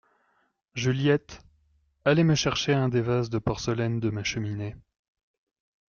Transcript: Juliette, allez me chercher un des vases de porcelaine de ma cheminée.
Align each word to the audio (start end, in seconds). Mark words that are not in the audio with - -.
Juliette, 0.73 1.43
allez 2.05 2.23
me 2.23 2.33
chercher 2.33 2.73
un 2.73 2.89
des 2.89 3.01
vases 3.01 3.29
de 3.29 3.37
porcelaine 3.37 3.99
de 3.99 4.09
ma 4.09 4.23
cheminée. 4.23 4.75